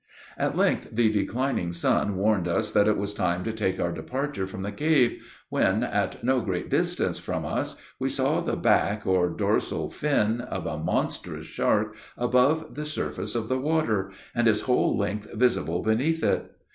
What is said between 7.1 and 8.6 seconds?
from us, we saw the